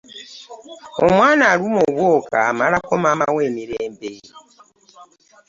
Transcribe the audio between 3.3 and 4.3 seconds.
we emirembe.